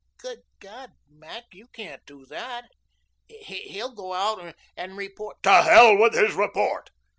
"Good 0.17 0.39
God, 0.59 0.93
Mac, 1.07 1.53
you 1.53 1.67
can't 1.67 2.03
do 2.07 2.25
that. 2.25 2.65
He'll 3.29 3.93
go 3.93 4.13
out 4.13 4.55
and 4.75 4.97
report" 4.97 5.43
"To 5.43 5.61
hell 5.61 5.95
with 5.95 6.15
his 6.15 6.33
report. 6.33 6.89